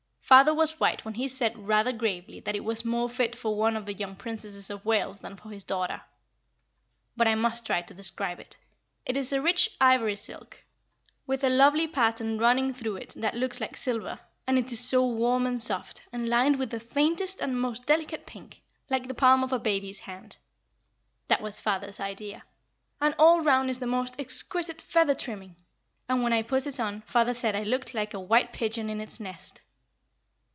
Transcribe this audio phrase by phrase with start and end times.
[0.31, 3.75] Father was right when he said rather gravely that it was more fit for one
[3.75, 6.01] of the young Princesses of Wales than for his daughter.
[7.17, 8.55] "But I must try to describe it.
[9.05, 10.63] It is a rich ivory silk,
[11.27, 15.05] with a lovely pattern running through it that looks like silver, and it is so
[15.05, 19.43] warm and soft, and lined with the faintest and most delicate pink, like the palm
[19.43, 20.37] of a baby's hand
[21.27, 22.45] that was father's idea;
[23.01, 25.57] and all round is the most exquisite feather trimming.
[26.07, 29.01] And when I put it on, father said I looked like a white pigeon in
[29.01, 29.59] its nest.